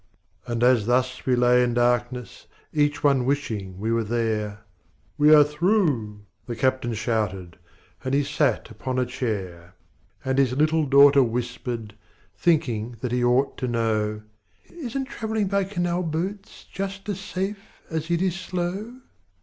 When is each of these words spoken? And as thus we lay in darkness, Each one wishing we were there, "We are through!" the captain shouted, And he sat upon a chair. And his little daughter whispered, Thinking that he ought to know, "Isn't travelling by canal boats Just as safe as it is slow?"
And 0.47 0.63
as 0.63 0.87
thus 0.87 1.27
we 1.27 1.35
lay 1.35 1.61
in 1.63 1.75
darkness, 1.75 2.47
Each 2.73 3.03
one 3.03 3.23
wishing 3.23 3.77
we 3.79 3.91
were 3.91 4.03
there, 4.03 4.61
"We 5.15 5.31
are 5.31 5.43
through!" 5.43 6.25
the 6.47 6.55
captain 6.55 6.95
shouted, 6.95 7.59
And 8.03 8.15
he 8.15 8.23
sat 8.23 8.71
upon 8.71 8.97
a 8.97 9.05
chair. 9.05 9.75
And 10.25 10.39
his 10.39 10.53
little 10.57 10.87
daughter 10.87 11.21
whispered, 11.21 11.93
Thinking 12.35 12.95
that 13.01 13.11
he 13.11 13.23
ought 13.23 13.59
to 13.59 13.67
know, 13.67 14.23
"Isn't 14.69 15.05
travelling 15.05 15.45
by 15.49 15.65
canal 15.65 16.01
boats 16.01 16.63
Just 16.63 17.07
as 17.07 17.19
safe 17.19 17.83
as 17.91 18.09
it 18.09 18.23
is 18.23 18.33
slow?" 18.35 19.01